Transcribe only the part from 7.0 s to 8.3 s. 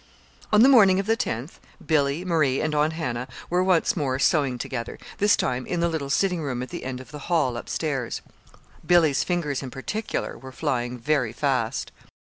the hall up stairs.